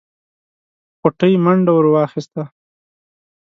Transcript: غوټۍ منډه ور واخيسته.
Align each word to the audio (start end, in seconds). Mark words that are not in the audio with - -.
غوټۍ 1.01 1.33
منډه 1.43 1.71
ور 1.75 1.85
واخيسته. 1.93 2.43